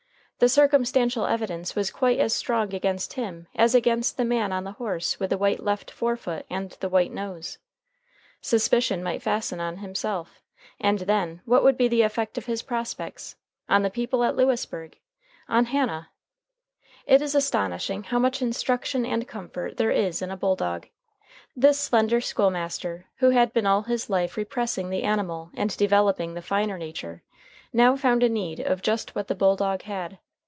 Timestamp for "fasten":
9.21-9.59